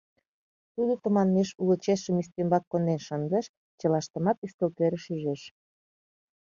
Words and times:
Тудо 0.73 0.93
тыманмеш 1.01 1.49
уло 1.61 1.75
чесшым 1.83 2.15
ӱстембак 2.21 2.63
конден 2.71 2.99
шындыш, 3.07 3.45
чылаштымат 3.79 4.37
ӱстелтӧрыш 4.45 5.05
ӱжеш. 5.13 5.41